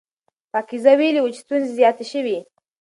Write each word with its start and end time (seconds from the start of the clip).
پاکیزه 0.51 0.91
ویلي 0.99 1.19
وو 1.21 1.33
چې 1.33 1.39
ستونزې 1.43 1.75
زیاتې 1.79 2.05
شوې. 2.11 2.37